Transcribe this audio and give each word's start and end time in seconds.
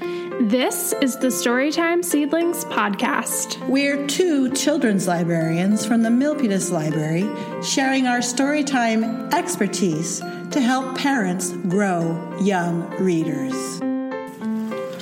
This 0.00 0.94
is 1.02 1.18
the 1.18 1.26
Storytime 1.26 2.02
Seedlings 2.02 2.64
podcast. 2.64 3.58
We're 3.68 4.06
two 4.06 4.50
children's 4.52 5.06
librarians 5.06 5.84
from 5.84 6.02
the 6.02 6.08
Milpitas 6.08 6.72
Library 6.72 7.28
sharing 7.62 8.06
our 8.06 8.20
storytime 8.20 9.32
expertise 9.34 10.20
to 10.50 10.60
help 10.60 10.96
parents 10.96 11.50
grow 11.68 12.38
young 12.40 12.88
readers. 12.98 13.52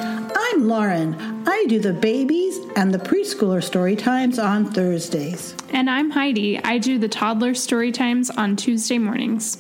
I'm 0.01 0.67
Lauren. 0.67 1.15
I 1.47 1.67
do 1.69 1.79
the 1.79 1.93
babies 1.93 2.59
and 2.75 2.93
the 2.93 2.99
preschooler 2.99 3.63
story 3.63 3.95
times 3.95 4.39
on 4.39 4.73
Thursdays. 4.73 5.55
And 5.71 5.89
I'm 5.89 6.11
Heidi. 6.11 6.59
I 6.59 6.79
do 6.79 6.99
the 6.99 7.09
toddler 7.09 7.55
story 7.55 7.93
times 7.93 8.29
on 8.31 8.57
Tuesday 8.57 8.99
mornings. 8.99 9.59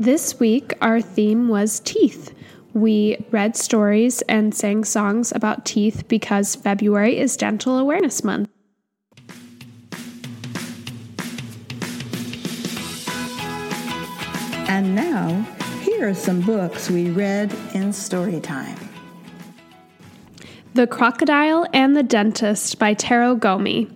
This 0.00 0.38
week, 0.38 0.74
our 0.80 1.00
theme 1.00 1.48
was 1.48 1.80
teeth. 1.80 2.32
We 2.72 3.26
read 3.32 3.56
stories 3.56 4.22
and 4.22 4.54
sang 4.54 4.84
songs 4.84 5.32
about 5.34 5.64
teeth 5.64 6.06
because 6.06 6.54
February 6.54 7.18
is 7.18 7.36
Dental 7.36 7.76
Awareness 7.78 8.22
Month. 8.22 8.48
And 14.68 14.94
now, 14.94 15.44
here 15.82 16.08
are 16.08 16.14
some 16.14 16.42
books 16.42 16.88
we 16.88 17.10
read 17.10 17.52
in 17.74 17.92
story 17.92 18.38
time. 18.38 18.78
The 20.74 20.86
Crocodile 20.86 21.66
and 21.72 21.96
the 21.96 22.04
Dentist 22.04 22.78
by 22.78 22.94
Taro 22.94 23.34
Gomi. 23.34 23.92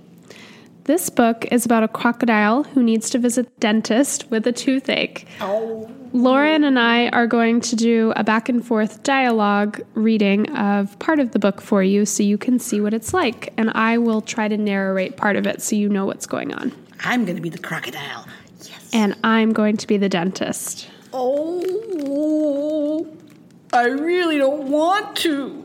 This 0.85 1.11
book 1.11 1.47
is 1.53 1.65
about 1.65 1.85
a 1.85 1.89
crocodile 1.89 2.65
who 2.65 2.83
needs 2.83 3.09
to 3.11 3.19
visit 3.19 3.47
the 3.47 3.61
dentist 3.61 4.29
with 4.33 4.45
a 4.49 4.53
toothache. 4.53 5.29
Oh. 5.41 5.89
Lauren 6.13 6.65
and 6.65 6.77
I 6.77 7.09
are 7.11 7.29
going 7.29 7.61
to 7.61 7.77
do 7.77 8.13
a 8.17 8.25
back 8.25 8.49
and 8.49 8.67
forth 8.67 9.05
dialogue 9.05 9.81
reading 9.95 10.51
of 10.57 10.99
part 10.99 11.21
of 11.21 11.31
the 11.31 11.39
book 11.39 11.61
for 11.61 11.85
you 11.85 12.05
so 12.05 12.25
you 12.25 12.37
can 12.37 12.59
see 12.59 12.81
what 12.81 12.93
it's 12.95 13.15
like. 13.15 13.53
And 13.57 13.71
I 13.71 13.99
will 13.99 14.21
try 14.21 14.49
to 14.49 14.57
narrate 14.57 15.17
part 15.17 15.37
of 15.37 15.47
it 15.47 15.63
so 15.63 15.77
you 15.77 15.89
know 15.89 16.05
what's 16.05 16.27
going 16.27 16.53
on. 16.53 16.73
I'm 17.05 17.25
going 17.25 17.37
to 17.37 17.43
be 17.43 17.49
the 17.49 17.59
crocodile. 17.59 18.27
Yes. 18.63 18.91
And 18.93 19.17
I'm 19.23 19.53
going 19.53 19.77
to 19.77 19.87
be 19.87 19.99
the 19.99 20.09
dentist. 20.09 20.89
Oh, 21.13 23.07
I 23.73 23.85
really 23.87 24.37
don't 24.37 24.69
want 24.69 25.17
to, 25.19 25.65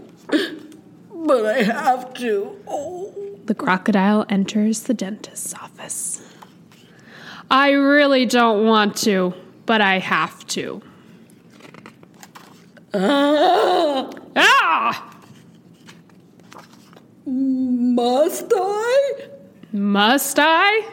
but 1.12 1.46
I 1.46 1.64
have 1.64 2.14
to. 2.16 2.56
Oh. 2.68 3.27
The 3.48 3.56
crocodile 3.56 4.26
enters 4.28 4.82
the 4.82 4.94
dentist's 4.94 5.54
office. 5.54 6.22
I 7.50 7.72
really 7.72 8.26
don't 8.26 8.66
want 8.66 8.98
to, 8.98 9.34
but 9.66 9.80
I 9.80 10.00
have 10.00 10.46
to. 10.48 10.82
Ah! 12.94 14.10
Ah! 14.36 15.18
Must 17.26 18.52
I? 18.54 19.14
Must 19.72 20.40
I? 20.42 20.90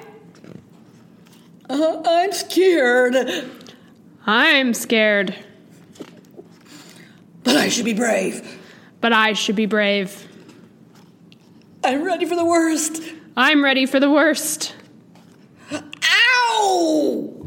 Uh, 1.68 2.02
I'm 2.06 2.30
scared. 2.30 3.50
I'm 4.26 4.74
scared. 4.74 5.34
But 7.42 7.56
I 7.56 7.68
should 7.68 7.84
be 7.84 7.94
brave. 7.94 8.60
But 9.00 9.12
I 9.12 9.32
should 9.32 9.56
be 9.56 9.66
brave. 9.66 10.28
I'm 11.84 12.02
ready 12.02 12.24
for 12.24 12.34
the 12.34 12.46
worst. 12.46 13.02
I'm 13.36 13.62
ready 13.62 13.84
for 13.84 14.00
the 14.00 14.10
worst. 14.10 14.74
Ow! 15.70 17.46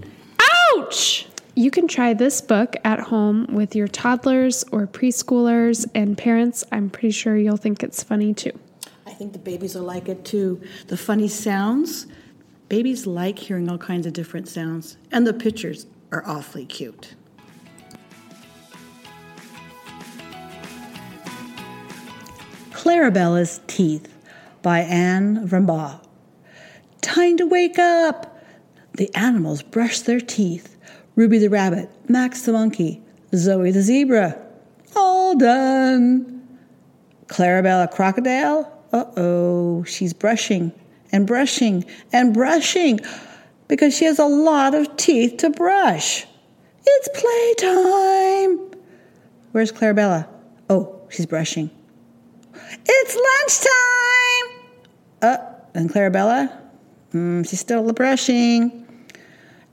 Ouch! 0.75 1.27
You 1.55 1.71
can 1.71 1.87
try 1.87 2.13
this 2.13 2.39
book 2.39 2.75
at 2.83 2.99
home 2.99 3.47
with 3.51 3.75
your 3.75 3.87
toddlers 3.87 4.63
or 4.71 4.85
preschoolers 4.85 5.87
and 5.95 6.15
parents. 6.15 6.63
I'm 6.71 6.91
pretty 6.91 7.09
sure 7.09 7.35
you'll 7.35 7.57
think 7.57 7.81
it's 7.81 8.03
funny 8.03 8.31
too. 8.35 8.51
I 9.07 9.11
think 9.11 9.33
the 9.33 9.39
babies 9.39 9.73
will 9.73 9.81
like 9.81 10.07
it 10.07 10.23
too. 10.23 10.61
The 10.85 10.97
funny 10.97 11.27
sounds. 11.27 12.05
Babies 12.69 13.07
like 13.07 13.39
hearing 13.39 13.67
all 13.71 13.79
kinds 13.79 14.05
of 14.05 14.13
different 14.13 14.47
sounds, 14.47 14.97
and 15.11 15.25
the 15.25 15.33
pictures 15.33 15.87
are 16.11 16.23
awfully 16.27 16.67
cute. 16.67 17.15
Clarabella's 22.71 23.61
Teeth 23.65 24.13
by 24.67 24.81
Anne 24.81 25.47
Vrombaut. 25.47 26.01
Time 26.99 27.37
to 27.37 27.45
wake 27.45 27.79
up! 27.79 28.37
The 28.95 29.09
animals 29.15 29.61
brush 29.61 30.01
their 30.01 30.19
teeth. 30.19 30.75
Ruby 31.15 31.37
the 31.37 31.47
rabbit, 31.47 31.89
Max 32.09 32.41
the 32.41 32.51
monkey, 32.51 33.01
Zoe 33.33 33.71
the 33.71 33.81
zebra. 33.81 34.37
All 34.93 35.37
done. 35.37 36.45
Clarabella 37.27 37.89
crocodile? 37.89 38.69
Uh 38.91 39.05
oh, 39.15 39.85
she's 39.85 40.11
brushing 40.11 40.73
and 41.13 41.25
brushing 41.25 41.85
and 42.11 42.33
brushing 42.33 42.99
because 43.69 43.95
she 43.95 44.03
has 44.03 44.19
a 44.19 44.25
lot 44.25 44.75
of 44.75 44.97
teeth 44.97 45.37
to 45.37 45.49
brush. 45.49 46.27
It's 46.85 47.09
playtime. 47.13 48.81
Where's 49.53 49.71
Clarabella? 49.71 50.27
Oh, 50.69 50.99
she's 51.07 51.25
brushing. 51.25 51.69
It's 52.85 53.15
lunchtime. 53.15 54.26
Uh, 55.27 55.37
and 55.73 55.89
Clarabella? 55.89 56.49
Mm, 57.13 57.47
she's 57.47 57.59
still 57.59 57.91
brushing. 57.91 58.85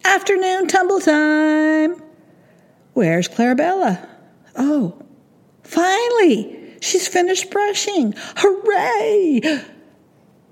Afternoon 0.04 0.66
tumble 0.66 1.00
time. 1.00 2.02
Where's 2.94 3.28
Clarabella? 3.28 4.04
Oh, 4.56 5.00
finally, 5.62 6.76
she's 6.80 7.06
finished 7.06 7.50
brushing. 7.50 8.14
Hooray! 8.36 9.62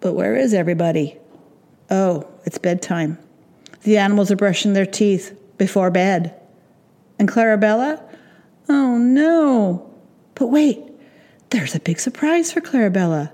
But 0.01 0.13
where 0.15 0.37
is 0.37 0.55
everybody? 0.55 1.19
Oh, 1.91 2.27
it's 2.45 2.59
bedtime. 2.59 3.19
The 3.83 3.99
animals 3.99 4.31
are 4.31 4.37
brushing 4.37 4.73
their 4.73 4.87
teeth 4.87 5.37
before 5.59 5.91
bed. 5.91 6.35
And 7.19 7.29
Clarabella? 7.29 8.01
Oh 8.69 8.99
no. 8.99 9.91
But 10.37 10.47
wait, 10.47 10.81
there's 11.51 11.75
a 11.75 11.81
big 11.81 11.99
surprise 11.99 12.53
for 12.53 12.61
Clarabella. 12.61 13.33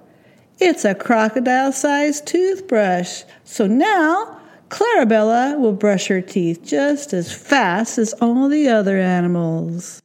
It's 0.60 0.84
a 0.84 0.94
crocodile 0.94 1.70
sized 1.70 2.26
toothbrush. 2.26 3.22
So 3.44 3.68
now 3.68 4.40
Clarabella 4.70 5.58
will 5.58 5.72
brush 5.72 6.08
her 6.08 6.20
teeth 6.20 6.64
just 6.64 7.12
as 7.12 7.32
fast 7.32 7.96
as 7.96 8.12
all 8.14 8.48
the 8.48 8.68
other 8.68 8.98
animals. 8.98 10.02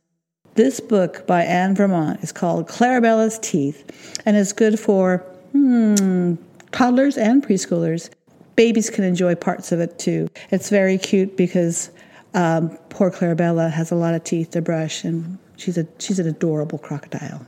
This 0.54 0.80
book 0.80 1.26
by 1.26 1.44
Anne 1.44 1.76
Vrombaut 1.76 2.24
is 2.24 2.32
called 2.32 2.68
Clarabella's 2.68 3.40
Teeth 3.40 4.22
and 4.28 4.38
is 4.38 4.54
good 4.54 4.80
for 4.80 5.18
hmm, 5.54 6.36
toddlers 6.72 7.18
and 7.18 7.44
preschoolers. 7.44 8.12
Babies 8.56 8.92
can 8.92 9.04
enjoy 9.04 9.34
parts 9.34 9.72
of 9.72 9.80
it 9.80 9.98
too. 9.98 10.28
It's 10.52 10.70
very 10.70 11.00
cute 11.00 11.36
because 11.36 11.90
um, 12.36 12.78
poor 12.90 13.10
Clarabella 13.10 13.72
has 13.72 13.90
a 13.90 13.96
lot 13.96 14.14
of 14.14 14.24
teeth 14.24 14.52
to 14.52 14.62
brush, 14.62 15.04
and 15.04 15.40
she's 15.58 15.80
a 15.80 15.88
she's 15.98 16.20
an 16.20 16.28
adorable 16.28 16.78
crocodile. 16.78 17.44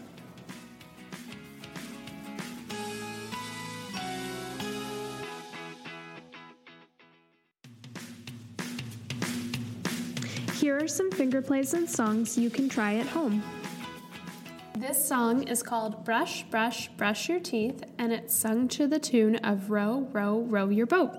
Are 10.85 10.87
some 10.87 11.09
finger 11.09 11.41
plays 11.41 11.73
and 11.73 11.89
songs 11.89 12.37
you 12.37 12.47
can 12.47 12.69
try 12.69 12.93
at 12.97 13.07
home. 13.07 13.41
This 14.77 15.03
song 15.03 15.47
is 15.47 15.63
called 15.63 16.05
Brush, 16.05 16.43
Brush, 16.43 16.89
Brush 16.89 17.27
Your 17.27 17.39
Teeth, 17.39 17.83
and 17.97 18.13
it's 18.13 18.35
sung 18.35 18.67
to 18.67 18.85
the 18.85 18.99
tune 18.99 19.37
of 19.37 19.71
Row, 19.71 20.07
Row, 20.11 20.41
Row 20.41 20.69
Your 20.69 20.85
Boat. 20.85 21.17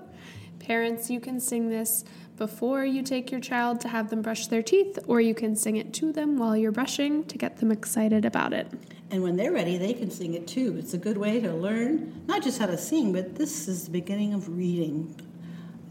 Parents, 0.59 1.09
you 1.09 1.19
can 1.19 1.41
sing 1.41 1.67
this 1.67 2.05
before 2.37 2.85
you 2.85 3.03
take 3.03 3.29
your 3.29 3.41
child 3.41 3.81
to 3.81 3.89
have 3.89 4.09
them 4.09 4.21
brush 4.21 4.47
their 4.47 4.61
teeth, 4.61 4.99
or 5.05 5.19
you 5.19 5.35
can 5.35 5.53
sing 5.53 5.75
it 5.75 5.91
to 5.95 6.13
them 6.13 6.37
while 6.37 6.55
you're 6.55 6.71
brushing 6.71 7.25
to 7.25 7.37
get 7.37 7.57
them 7.57 7.69
excited 7.69 8.23
about 8.23 8.53
it. 8.53 8.71
And 9.11 9.21
when 9.21 9.35
they're 9.35 9.51
ready, 9.51 9.77
they 9.77 9.93
can 9.93 10.09
sing 10.09 10.33
it 10.35 10.47
too. 10.47 10.77
It's 10.79 10.93
a 10.93 10.97
good 10.97 11.17
way 11.17 11.41
to 11.41 11.53
learn 11.53 12.23
not 12.25 12.41
just 12.41 12.57
how 12.57 12.67
to 12.67 12.77
sing, 12.77 13.11
but 13.11 13.35
this 13.35 13.67
is 13.67 13.83
the 13.83 13.91
beginning 13.91 14.33
of 14.33 14.47
reading. 14.47 15.13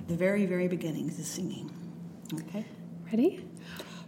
The 0.09 0.15
very, 0.17 0.47
very 0.47 0.67
beginnings 0.67 1.19
is 1.19 1.27
singing. 1.27 1.71
Okay? 2.33 2.65
Ready? 3.13 3.45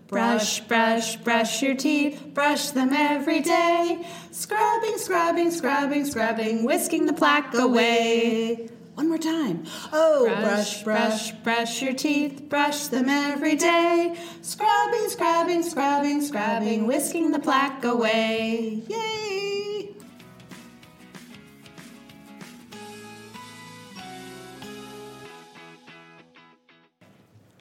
Brush, 0.08 0.60
brush, 0.60 1.16
brush 1.16 1.62
your 1.62 1.74
teeth, 1.74 2.30
brush 2.32 2.70
them 2.70 2.94
every 2.94 3.40
day. 3.40 4.06
Scrubbing, 4.30 4.96
scrubbing, 4.96 5.50
scrubbing, 5.50 6.06
scrubbing, 6.06 6.64
whisking 6.64 7.04
the 7.04 7.12
plaque 7.12 7.52
away. 7.52 8.70
One 8.94 9.10
more 9.10 9.18
time. 9.18 9.64
Oh, 9.92 10.24
brush, 10.40 10.82
brush, 10.82 11.32
brush 11.32 11.82
your 11.82 11.92
teeth, 11.92 12.48
brush 12.48 12.86
them 12.86 13.10
every 13.10 13.54
day. 13.54 14.18
Scrubbing, 14.40 15.10
scrubbing, 15.10 15.62
scrubbing, 15.62 16.22
scrubbing, 16.22 16.86
whisking 16.86 17.30
the 17.30 17.38
plaque 17.38 17.84
away. 17.84 18.82
Yay! 18.88 19.94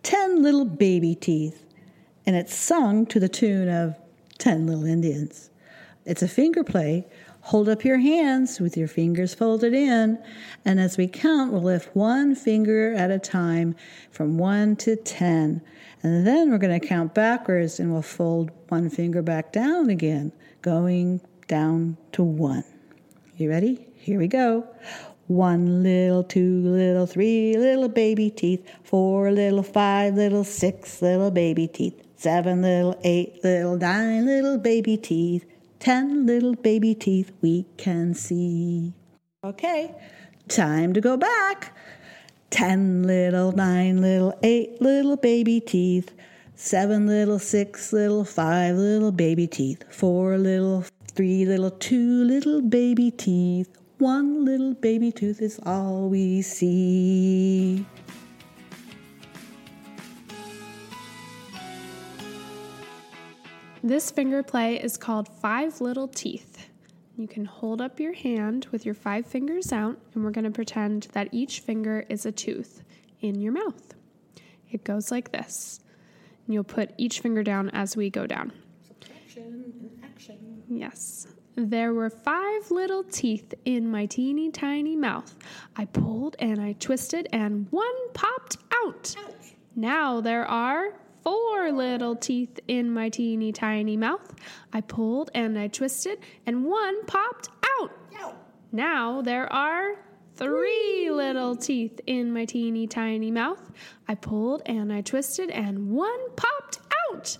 Ten 0.02 0.42
little 0.42 0.64
baby 0.64 1.14
teeth. 1.14 1.67
And 2.28 2.36
it's 2.36 2.54
sung 2.54 3.06
to 3.08 3.20
the 3.20 3.30
tune 3.30 3.70
of 3.70 3.96
Ten 4.38 4.68
Little 4.68 4.86
Indians. 4.86 5.50
It's 6.06 6.22
a 6.22 6.28
finger 6.28 6.64
play. 6.64 7.08
Hold 7.42 7.70
up 7.70 7.86
your 7.86 8.00
hands 8.00 8.60
with 8.60 8.76
your 8.76 8.90
fingers 8.90 9.34
folded 9.34 9.74
in, 9.74 10.22
and 10.66 10.80
as 10.82 10.98
we 10.98 11.08
count, 11.08 11.54
we'll 11.54 11.64
lift 11.64 11.96
one 11.96 12.36
finger 12.36 12.94
at 12.94 13.10
a 13.10 13.18
time 13.18 13.74
from 14.12 14.38
one 14.38 14.76
to 14.76 14.98
ten. 14.98 15.62
And 16.04 16.28
then 16.28 16.52
we're 16.52 16.58
going 16.58 16.80
to 16.80 16.86
count 16.86 17.14
backwards 17.16 17.80
and 17.80 17.92
we'll 17.92 18.02
fold 18.02 18.52
one 18.68 18.90
finger 18.90 19.22
back 19.22 19.52
down 19.52 19.90
again, 19.90 20.32
going 20.62 21.22
down 21.48 21.98
to 22.12 22.24
one. 22.24 22.66
You 23.38 23.50
ready? 23.50 23.88
Here 23.96 24.20
we 24.20 24.28
go. 24.28 24.68
One 25.28 25.84
little, 25.84 26.24
two 26.24 26.62
little, 26.62 27.06
three 27.06 27.56
little 27.58 27.90
baby 27.90 28.30
teeth, 28.30 28.70
four 28.84 29.32
little, 29.32 29.64
five 29.64 30.14
little, 30.16 30.44
six 30.44 31.02
little 31.02 31.32
baby 31.32 31.68
teeth, 31.68 32.02
seven 32.18 32.64
little, 32.64 33.00
eight 33.04 33.44
little, 33.44 33.78
nine 33.78 34.26
little 34.26 34.58
baby 34.58 34.98
teeth, 34.98 35.46
ten 35.80 36.26
little 36.26 36.56
baby 36.56 36.94
teeth 36.94 37.32
we 37.42 37.66
can 37.78 38.14
see. 38.14 38.92
Okay, 39.44 39.96
time 40.50 40.94
to 40.94 41.00
go 41.00 41.16
back. 41.16 41.78
Ten 42.50 43.04
little, 43.04 43.52
nine 43.52 44.02
little, 44.02 44.38
eight 44.42 44.82
little 44.82 45.16
baby 45.16 45.60
teeth, 45.60 46.12
seven 46.56 47.06
little, 47.06 47.40
six 47.40 47.94
little, 47.94 48.26
five 48.26 48.76
little 48.76 49.12
baby 49.12 49.48
teeth, 49.48 49.84
four 49.92 50.38
little, 50.38 50.86
three 51.14 51.46
little, 51.46 51.72
two 51.72 52.24
little 52.24 52.62
baby 52.62 53.12
teeth, 53.12 53.70
one 54.00 54.46
little 54.46 54.74
baby 54.74 55.12
tooth 55.12 55.42
is 55.42 55.60
all 55.66 56.10
we 56.10 56.42
see. 56.42 57.86
This 63.88 64.12
finger 64.12 64.44
play 64.44 64.76
is 64.76 64.98
called 64.98 65.30
Five 65.30 65.80
Little 65.80 66.10
Teeth. 66.10 66.68
You 67.16 67.26
can 67.26 67.46
hold 67.46 67.80
up 67.80 68.02
your 68.02 68.12
hand 68.12 68.68
with 68.70 68.86
your 68.86 68.94
five 68.94 69.26
fingers 69.26 69.72
out, 69.72 69.98
and 70.14 70.26
we're 70.26 70.32
going 70.32 70.44
to 70.44 70.52
pretend 70.52 71.04
that 71.14 71.30
each 71.32 71.62
finger 71.62 72.06
is 72.10 72.26
a 72.26 72.32
tooth 72.34 72.84
in 73.22 73.40
your 73.40 73.54
mouth. 73.54 73.94
It 74.70 74.84
goes 74.84 75.10
like 75.10 75.32
this. 75.32 75.80
And 76.46 76.54
you'll 76.54 76.66
put 76.66 76.96
each 76.98 77.22
finger 77.22 77.44
down 77.44 77.70
as 77.70 77.96
we 77.96 78.10
go 78.10 78.28
down. 78.28 78.52
Subtraction 78.86 79.64
and 79.80 80.00
action. 80.04 80.64
Yes. 80.68 81.28
There 81.56 81.94
were 81.94 82.10
five 82.10 82.70
little 82.70 83.06
teeth 83.06 83.54
in 83.64 83.90
my 83.90 84.06
teeny 84.06 84.52
tiny 84.52 84.98
mouth. 84.98 85.34
I 85.78 85.86
pulled 85.86 86.36
and 86.40 86.60
I 86.60 86.74
twisted, 86.74 87.30
and 87.32 87.68
one 87.72 88.12
popped 88.14 88.58
out. 88.84 89.16
Ouch. 89.18 89.56
Now 89.78 90.20
there 90.20 90.46
are 90.46 90.92
four 91.28 91.74
little 91.74 92.16
teeth 92.16 92.58
in 92.70 92.90
my 92.90 93.10
teeny 93.10 93.52
tiny 93.52 93.98
mouth. 93.98 94.34
I 94.72 94.80
pulled 94.80 95.30
and 95.36 95.60
I 95.60 95.68
twisted, 95.68 96.20
and 96.46 96.64
one 96.64 97.06
popped 97.06 97.50
out. 97.82 97.92
Ow. 98.22 98.34
Now 98.72 99.22
there 99.22 99.52
are 99.52 99.96
three 100.36 101.10
little 101.12 101.58
teeth 101.58 102.00
in 102.08 102.32
my 102.32 102.46
teeny 102.46 102.88
tiny 102.88 103.30
mouth. 103.30 103.74
I 104.08 104.16
pulled 104.16 104.62
and 104.68 104.94
I 104.94 105.02
twisted, 105.02 105.50
and 105.50 105.92
one 105.92 106.30
popped 106.38 106.80
out. 107.12 107.38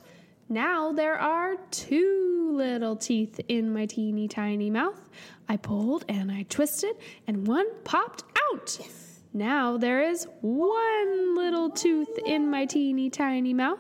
Now 0.50 0.92
there 0.92 1.18
are 1.18 1.56
two 1.72 2.52
little 2.58 2.98
teeth 2.98 3.40
in 3.48 3.72
my 3.72 3.86
teeny 3.86 4.28
tiny 4.28 4.70
mouth. 4.70 5.00
I 5.48 5.56
pulled 5.56 6.04
and 6.10 6.30
I 6.30 6.44
twisted, 6.50 6.98
and 7.26 7.48
one 7.48 7.68
popped 7.86 8.26
out. 8.52 8.80
Now 9.38 9.78
there 9.78 10.02
is 10.02 10.28
one 10.42 11.36
little 11.36 11.70
tooth 11.70 12.18
in 12.26 12.50
my 12.50 12.66
teeny 12.66 13.12
tiny 13.12 13.54
mouth. 13.54 13.78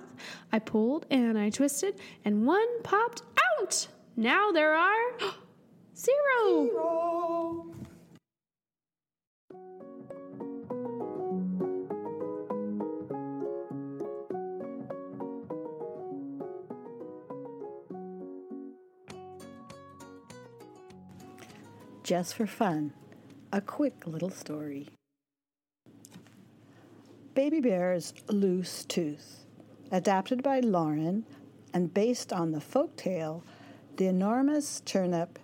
I 0.52 0.60
pulled 0.60 1.08
and 1.10 1.36
I 1.36 1.50
twisted, 1.50 2.00
and 2.24 2.46
one 2.46 2.84
popped 2.84 3.24
out. 3.60 3.88
Now 4.16 4.52
there 4.52 4.76
are 4.76 5.20
zero. 5.96 6.68
Zero. 6.68 7.66
Just 22.04 22.36
for 22.36 22.46
fun, 22.46 22.94
a 23.52 23.60
quick 23.60 24.06
little 24.06 24.30
story. 24.30 24.88
Baby 27.38 27.60
Bear's 27.60 28.16
Loose 28.30 28.84
Tooth, 28.86 29.46
adapted 29.92 30.42
by 30.42 30.60
Lauren 30.60 31.24
and 31.72 31.94
based 31.94 32.34
on 32.34 32.52
the 32.52 32.60
folk 32.60 32.96
tale 32.96 33.44
The 33.98 34.08
Enormous 34.08 34.82
Turnip 34.86 35.38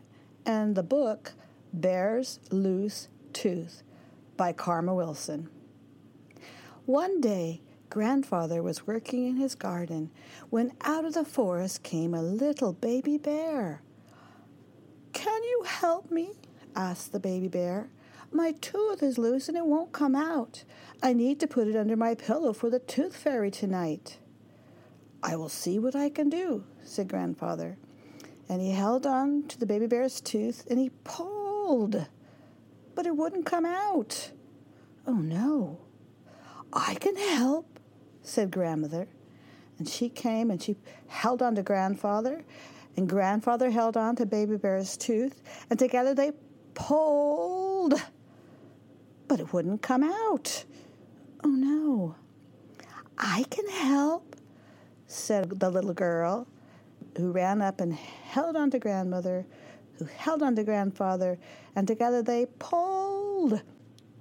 and 0.43 0.73
the 0.73 0.81
book 0.81 1.33
Bear's 1.71 2.39
Loose 2.49 3.09
Tooth 3.31 3.83
by 4.35 4.53
Karma 4.53 4.95
Wilson. 4.95 5.49
One 6.87 7.21
day, 7.21 7.61
Grandfather 7.91 8.63
was 8.63 8.87
working 8.87 9.27
in 9.27 9.35
his 9.35 9.53
garden 9.53 10.09
when 10.49 10.71
out 10.81 11.05
of 11.05 11.13
the 11.13 11.23
forest 11.23 11.83
came 11.83 12.15
a 12.15 12.23
little 12.23 12.73
baby 12.73 13.19
bear. 13.19 13.83
Can 15.13 15.43
you 15.43 15.63
help 15.67 16.09
me? 16.09 16.31
asked 16.75 17.11
the 17.11 17.19
baby 17.19 17.49
bear. 17.49 17.91
My 18.33 18.53
tooth 18.53 19.03
is 19.03 19.19
loose 19.19 19.47
and 19.47 19.55
it 19.55 19.65
won't 19.65 19.91
come 19.91 20.15
out. 20.15 20.63
I 21.03 21.13
need 21.13 21.39
to 21.39 21.47
put 21.47 21.67
it 21.67 21.75
under 21.75 21.95
my 21.95 22.15
pillow 22.15 22.51
for 22.51 22.69
the 22.69 22.79
tooth 22.79 23.15
fairy 23.15 23.51
tonight. 23.51 24.17
I 25.21 25.35
will 25.35 25.49
see 25.49 25.77
what 25.77 25.95
I 25.95 26.09
can 26.09 26.29
do, 26.29 26.63
said 26.83 27.07
Grandfather. 27.07 27.77
And 28.49 28.59
he 28.59 28.71
held 28.71 29.05
on 29.05 29.47
to 29.49 29.59
the 29.59 29.67
baby 29.67 29.85
bear's 29.85 30.19
tooth 30.19 30.65
and 30.67 30.79
he 30.79 30.89
pulled, 31.03 32.07
but 32.95 33.05
it 33.05 33.15
wouldn't 33.15 33.45
come 33.45 33.65
out. 33.65 34.31
Oh 35.05 35.13
no. 35.13 35.79
I 36.73 36.95
can 36.95 37.15
help, 37.15 37.79
said 38.23 38.49
Grandmother. 38.49 39.07
And 39.77 39.87
she 39.87 40.09
came 40.09 40.49
and 40.49 40.61
she 40.61 40.75
held 41.07 41.43
on 41.43 41.53
to 41.55 41.63
Grandfather, 41.63 42.43
and 42.97 43.07
Grandfather 43.07 43.69
held 43.69 43.95
on 43.95 44.15
to 44.15 44.25
Baby 44.25 44.57
Bear's 44.57 44.97
tooth, 44.97 45.41
and 45.69 45.77
together 45.77 46.13
they 46.15 46.31
pulled. 46.73 48.01
But 49.27 49.39
it 49.39 49.53
wouldn't 49.53 49.81
come 49.81 50.03
out. 50.03 50.65
Oh 51.43 51.49
no. 51.49 52.15
I 53.17 53.45
can 53.49 53.67
help, 53.69 54.35
said 55.07 55.59
the 55.59 55.69
little 55.69 55.93
girl, 55.93 56.47
who 57.17 57.31
ran 57.31 57.61
up 57.61 57.79
and 57.79 57.93
held 57.93 58.55
on 58.55 58.71
to 58.71 58.79
Grandmother, 58.79 59.45
who 59.97 60.05
held 60.05 60.41
on 60.41 60.55
to 60.55 60.63
Grandfather, 60.63 61.37
and 61.75 61.87
together 61.87 62.21
they 62.21 62.47
pulled. 62.59 63.61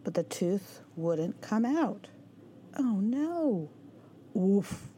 But 0.05 0.15
the 0.15 0.25
tooth 0.25 0.81
wouldn't 0.97 1.41
come 1.41 1.65
out. 1.65 2.09
Oh 2.79 3.01
no. 3.01 3.71
Oof. 4.37 4.89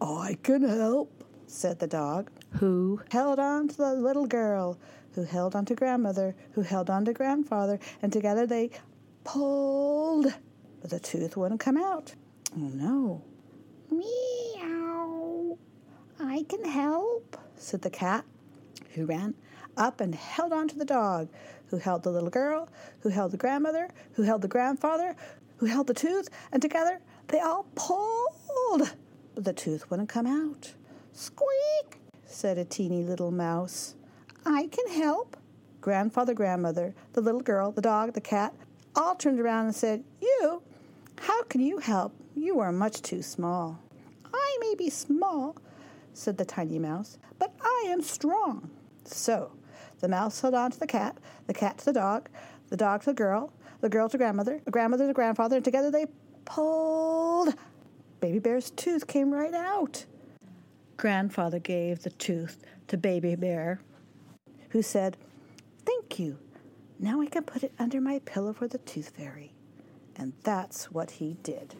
I 0.00 0.36
can 0.42 0.62
help, 0.62 1.24
said 1.46 1.78
the 1.78 1.86
dog, 1.86 2.30
who 2.50 3.00
held 3.10 3.38
on 3.38 3.68
to 3.68 3.76
the 3.76 3.94
little 3.94 4.26
girl, 4.26 4.78
who 5.12 5.22
held 5.24 5.56
on 5.56 5.64
to 5.66 5.74
grandmother, 5.74 6.34
who 6.52 6.62
held 6.62 6.90
on 6.90 7.04
to 7.06 7.12
grandfather, 7.12 7.78
and 8.02 8.12
together 8.12 8.46
they 8.46 8.70
pulled. 9.26 10.32
But 10.80 10.90
the 10.90 11.00
tooth 11.00 11.36
wouldn't 11.36 11.60
come 11.60 11.76
out. 11.76 12.14
Oh 12.56 12.70
no. 12.72 13.22
Meow. 13.90 15.58
I 16.18 16.46
can 16.48 16.64
help, 16.64 17.36
said 17.56 17.82
the 17.82 17.90
cat, 17.90 18.24
who 18.94 19.04
ran 19.04 19.34
up 19.76 20.00
and 20.00 20.14
held 20.14 20.52
on 20.52 20.68
to 20.68 20.78
the 20.78 20.84
dog, 20.84 21.28
who 21.66 21.76
held 21.76 22.04
the 22.04 22.10
little 22.10 22.30
girl, 22.30 22.68
who 23.00 23.10
held 23.10 23.32
the 23.32 23.36
grandmother, 23.36 23.90
who 24.12 24.22
held 24.22 24.42
the 24.42 24.48
grandfather, 24.48 25.14
who 25.58 25.66
held 25.66 25.88
the 25.88 25.94
tooth, 25.94 26.30
and 26.52 26.62
together 26.62 27.00
they 27.28 27.40
all 27.40 27.66
pulled. 27.74 28.94
But 29.34 29.44
the 29.44 29.52
tooth 29.52 29.90
wouldn't 29.90 30.08
come 30.08 30.26
out. 30.26 30.72
Squeak, 31.12 31.98
said 32.24 32.58
a 32.58 32.64
teeny 32.64 33.02
little 33.02 33.32
mouse. 33.32 33.96
I 34.46 34.68
can 34.68 34.88
help. 34.88 35.36
Grandfather, 35.80 36.32
grandmother, 36.34 36.94
the 37.12 37.20
little 37.20 37.40
girl, 37.40 37.72
the 37.72 37.80
dog, 37.80 38.12
the 38.14 38.20
cat 38.20 38.54
all 38.96 39.14
turned 39.14 39.38
around 39.38 39.66
and 39.66 39.74
said, 39.74 40.02
You? 40.20 40.62
How 41.20 41.42
can 41.44 41.60
you 41.60 41.78
help? 41.78 42.14
You 42.34 42.60
are 42.60 42.72
much 42.72 43.02
too 43.02 43.22
small. 43.22 43.78
I 44.32 44.56
may 44.60 44.74
be 44.74 44.90
small, 44.90 45.56
said 46.12 46.38
the 46.38 46.44
tiny 46.44 46.78
mouse, 46.78 47.18
but 47.38 47.52
I 47.62 47.86
am 47.88 48.02
strong. 48.02 48.70
So 49.04 49.52
the 50.00 50.08
mouse 50.08 50.40
held 50.40 50.54
on 50.54 50.70
to 50.70 50.78
the 50.78 50.86
cat, 50.86 51.16
the 51.46 51.54
cat 51.54 51.78
to 51.78 51.84
the 51.86 51.92
dog, 51.92 52.28
the 52.68 52.76
dog 52.76 53.02
to 53.02 53.06
the 53.06 53.14
girl, 53.14 53.52
the 53.80 53.88
girl 53.88 54.08
to 54.08 54.18
grandmother, 54.18 54.60
the 54.64 54.70
grandmother 54.70 55.06
to 55.06 55.12
grandfather, 55.12 55.56
and 55.56 55.64
together 55.64 55.90
they 55.90 56.06
pulled. 56.44 57.54
Baby 58.20 58.38
Bear's 58.38 58.70
tooth 58.70 59.06
came 59.06 59.30
right 59.30 59.54
out. 59.54 60.04
Grandfather 60.96 61.58
gave 61.58 62.02
the 62.02 62.10
tooth 62.10 62.62
to 62.88 62.96
Baby 62.96 63.34
Bear, 63.36 63.80
who 64.70 64.82
said, 64.82 65.16
Thank 65.84 66.18
you. 66.18 66.38
Now 66.98 67.20
I 67.20 67.26
can 67.26 67.44
put 67.44 67.62
it 67.62 67.72
under 67.78 68.00
my 68.00 68.20
pillow 68.20 68.54
for 68.54 68.66
the 68.66 68.78
tooth 68.78 69.10
fairy. 69.10 69.52
And 70.16 70.32
that's 70.42 70.90
what 70.90 71.10
he 71.12 71.36
did. 71.42 71.74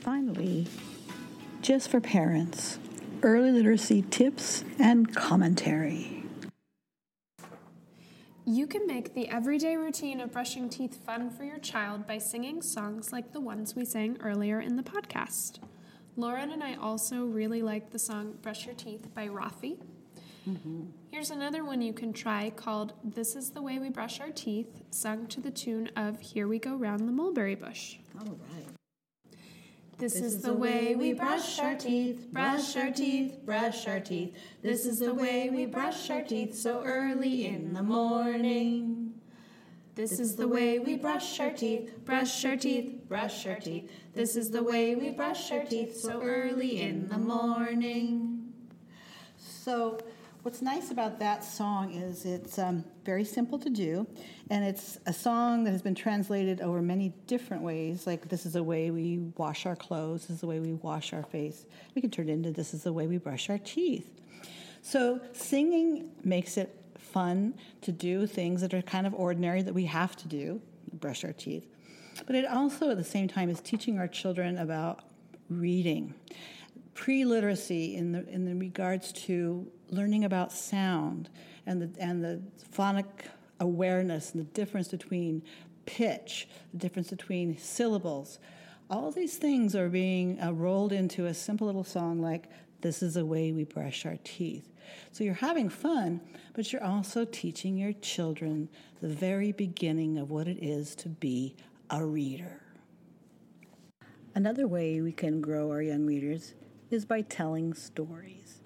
Finally, 0.00 0.66
just 1.62 1.88
for 1.88 2.00
parents, 2.00 2.78
early 3.22 3.50
literacy 3.50 4.02
tips 4.10 4.62
and 4.78 5.14
commentary. 5.14 6.23
You 8.46 8.66
can 8.66 8.86
make 8.86 9.14
the 9.14 9.26
everyday 9.30 9.76
routine 9.76 10.20
of 10.20 10.32
brushing 10.32 10.68
teeth 10.68 11.02
fun 11.02 11.30
for 11.30 11.44
your 11.44 11.56
child 11.58 12.06
by 12.06 12.18
singing 12.18 12.60
songs 12.60 13.10
like 13.10 13.32
the 13.32 13.40
ones 13.40 13.74
we 13.74 13.86
sang 13.86 14.18
earlier 14.22 14.60
in 14.60 14.76
the 14.76 14.82
podcast. 14.82 15.60
Lauren 16.16 16.50
and 16.50 16.62
I 16.62 16.74
also 16.74 17.24
really 17.24 17.62
like 17.62 17.90
the 17.90 17.98
song 17.98 18.34
Brush 18.42 18.66
Your 18.66 18.74
Teeth 18.74 19.14
by 19.14 19.28
Raffi. 19.28 19.78
Mm-hmm. 20.46 20.82
Here's 21.10 21.30
another 21.30 21.64
one 21.64 21.80
you 21.80 21.94
can 21.94 22.12
try 22.12 22.50
called 22.50 22.92
This 23.02 23.34
is 23.34 23.50
the 23.50 23.62
Way 23.62 23.78
We 23.78 23.88
Brush 23.88 24.20
Our 24.20 24.30
Teeth, 24.30 24.82
sung 24.90 25.26
to 25.28 25.40
the 25.40 25.50
tune 25.50 25.90
of 25.96 26.20
Here 26.20 26.46
We 26.46 26.58
Go 26.58 26.76
Round 26.76 27.08
the 27.08 27.12
Mulberry 27.12 27.54
Bush. 27.54 27.96
All 28.20 28.26
right. 28.26 28.66
This, 29.98 30.16
is 30.16 30.42
the 30.42 30.52
way 30.52 30.96
we 30.96 31.12
brush 31.12 31.58
our 31.60 31.76
teeth, 31.76 32.26
brush 32.32 32.76
our 32.76 32.90
teeth, 32.90 33.38
brush 33.44 33.86
our 33.86 34.00
teeth. 34.00 34.36
This 34.60 34.86
is 34.86 34.98
the 34.98 35.14
way 35.14 35.50
we 35.50 35.66
brush 35.66 36.10
our 36.10 36.22
teeth 36.22 36.56
so 36.56 36.82
early 36.84 37.46
in 37.46 37.72
the 37.74 37.82
morning. 37.82 39.14
This 39.94 40.18
is 40.18 40.34
the 40.34 40.48
way 40.48 40.80
we 40.80 40.96
brush 40.96 41.38
our 41.38 41.50
teeth, 41.50 42.04
brush 42.04 42.44
our 42.44 42.56
teeth, 42.56 43.04
brush 43.08 43.46
our 43.46 43.54
teeth. 43.54 43.88
This 44.14 44.34
is 44.34 44.50
the 44.50 44.62
way 44.62 44.96
we 44.96 45.10
brush 45.10 45.52
our 45.52 45.64
teeth 45.64 45.96
so 45.96 46.20
early 46.20 46.80
in 46.80 47.08
the 47.08 47.18
morning. 47.18 48.52
So, 49.36 50.00
What's 50.44 50.60
nice 50.60 50.90
about 50.90 51.20
that 51.20 51.42
song 51.42 51.94
is 51.94 52.26
it's 52.26 52.58
um, 52.58 52.84
very 53.02 53.24
simple 53.24 53.58
to 53.60 53.70
do, 53.70 54.06
and 54.50 54.62
it's 54.62 54.98
a 55.06 55.12
song 55.14 55.64
that 55.64 55.70
has 55.70 55.80
been 55.80 55.94
translated 55.94 56.60
over 56.60 56.82
many 56.82 57.14
different 57.26 57.62
ways. 57.62 58.06
Like, 58.06 58.28
this 58.28 58.44
is 58.44 58.52
the 58.52 58.62
way 58.62 58.90
we 58.90 59.20
wash 59.38 59.64
our 59.64 59.74
clothes, 59.74 60.26
this 60.26 60.34
is 60.34 60.40
the 60.42 60.46
way 60.46 60.60
we 60.60 60.74
wash 60.74 61.14
our 61.14 61.22
face. 61.22 61.64
We 61.94 62.02
can 62.02 62.10
turn 62.10 62.28
it 62.28 62.32
into 62.32 62.50
this 62.50 62.74
is 62.74 62.82
the 62.82 62.92
way 62.92 63.06
we 63.06 63.16
brush 63.16 63.48
our 63.48 63.56
teeth. 63.56 64.06
So, 64.82 65.18
singing 65.32 66.10
makes 66.24 66.58
it 66.58 66.78
fun 66.98 67.54
to 67.80 67.90
do 67.90 68.26
things 68.26 68.60
that 68.60 68.74
are 68.74 68.82
kind 68.82 69.06
of 69.06 69.14
ordinary 69.14 69.62
that 69.62 69.72
we 69.72 69.86
have 69.86 70.14
to 70.16 70.28
do, 70.28 70.60
brush 70.92 71.24
our 71.24 71.32
teeth. 71.32 71.66
But 72.26 72.36
it 72.36 72.44
also, 72.44 72.90
at 72.90 72.98
the 72.98 73.02
same 73.02 73.28
time, 73.28 73.48
is 73.48 73.62
teaching 73.62 73.98
our 73.98 74.08
children 74.08 74.58
about 74.58 75.04
reading 75.48 76.12
pre-literacy 76.94 77.96
in 77.96 78.12
the 78.12 78.26
in 78.28 78.44
the 78.44 78.54
regards 78.54 79.12
to 79.12 79.66
learning 79.90 80.24
about 80.24 80.52
sound 80.52 81.28
and 81.66 81.82
the 81.82 81.90
and 82.00 82.24
the 82.24 82.40
phonic 82.70 83.06
awareness 83.60 84.32
and 84.32 84.40
the 84.40 84.50
difference 84.52 84.88
between 84.88 85.42
pitch, 85.86 86.48
the 86.72 86.78
difference 86.78 87.10
between 87.10 87.56
syllables. 87.58 88.38
All 88.90 89.10
these 89.10 89.36
things 89.36 89.74
are 89.74 89.88
being 89.88 90.40
uh, 90.40 90.52
rolled 90.52 90.92
into 90.92 91.26
a 91.26 91.34
simple 91.34 91.66
little 91.66 91.84
song 91.84 92.20
like 92.20 92.48
this 92.80 93.02
is 93.02 93.14
the 93.14 93.24
way 93.24 93.52
we 93.52 93.64
brush 93.64 94.04
our 94.04 94.18
teeth. 94.24 94.70
So 95.10 95.24
you're 95.24 95.34
having 95.34 95.70
fun, 95.70 96.20
but 96.52 96.70
you're 96.72 96.84
also 96.84 97.24
teaching 97.24 97.78
your 97.78 97.94
children 97.94 98.68
the 99.00 99.08
very 99.08 99.52
beginning 99.52 100.18
of 100.18 100.30
what 100.30 100.46
it 100.48 100.62
is 100.62 100.94
to 100.96 101.08
be 101.08 101.56
a 101.90 102.04
reader. 102.04 102.60
Another 104.34 104.66
way 104.66 105.00
we 105.00 105.12
can 105.12 105.40
grow 105.40 105.70
our 105.70 105.80
young 105.80 106.04
readers 106.04 106.54
is 106.94 107.04
by 107.04 107.20
telling 107.20 107.74
stories. 107.74 108.60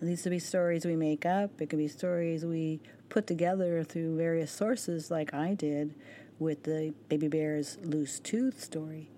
And 0.00 0.08
these 0.08 0.22
could 0.22 0.30
be 0.30 0.38
stories 0.38 0.84
we 0.84 0.96
make 0.96 1.24
up, 1.24 1.60
it 1.60 1.68
could 1.70 1.78
be 1.78 1.88
stories 1.88 2.44
we 2.44 2.80
put 3.08 3.26
together 3.26 3.84
through 3.84 4.16
various 4.16 4.50
sources, 4.50 5.10
like 5.10 5.32
I 5.32 5.54
did 5.54 5.94
with 6.38 6.64
the 6.64 6.92
Baby 7.08 7.28
Bear's 7.28 7.78
Loose 7.82 8.18
Tooth 8.18 8.62
story. 8.62 9.08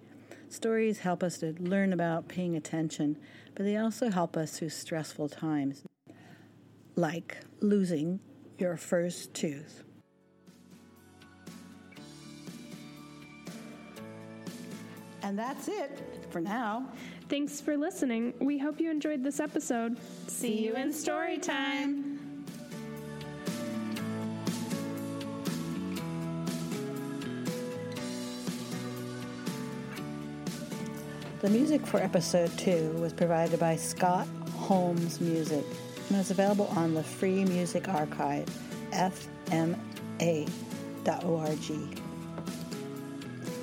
Stories 0.49 0.99
help 0.99 1.23
us 1.23 1.39
to 1.39 1.55
learn 1.61 1.93
about 1.93 2.29
paying 2.29 2.57
attention, 2.57 3.17
but 3.55 3.65
they 3.65 3.77
also 3.77 4.11
help 4.11 4.37
us 4.37 4.59
through 4.59 4.71
stressful 4.71 5.29
times, 5.29 5.85
like 6.97 7.39
losing 7.61 8.21
your 8.59 8.77
first 8.77 9.35
tooth. 9.35 9.85
And 15.23 15.39
that's 15.39 15.69
it 15.69 16.27
for 16.31 16.41
now. 16.41 16.87
Thanks 17.29 17.61
for 17.61 17.77
listening. 17.77 18.33
We 18.41 18.57
hope 18.57 18.81
you 18.81 18.91
enjoyed 18.91 19.23
this 19.23 19.39
episode. 19.39 19.99
See 20.29 20.65
you 20.65 20.73
in 20.75 20.95
story 20.95 21.37
time. 21.37 22.19
The 31.43 31.51
music 31.51 31.87
for 31.87 32.01
episode 32.01 32.51
two 32.57 32.93
was 32.93 33.13
provided 33.13 33.61
by 33.61 33.77
Scott 33.77 34.27
Holmes 34.57 35.21
Music 35.21 35.67
and 36.09 36.19
is 36.19 36.31
available 36.31 36.69
on 36.77 36.95
the 36.95 37.03
Free 37.03 37.45
Music 37.45 37.91
Archive, 37.91 38.47
fma.org. 38.91 40.49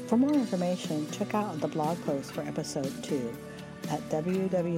For 0.07 0.17
more 0.17 0.33
information, 0.33 1.09
check 1.09 1.33
out 1.33 1.59
the 1.59 1.67
blog 1.67 1.99
post 2.05 2.31
for 2.31 2.41
episode 2.41 2.93
2 3.03 3.35
at 3.89 4.01
www.sccl.org. 4.09 4.75